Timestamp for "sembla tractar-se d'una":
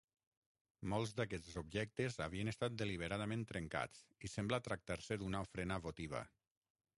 4.37-5.45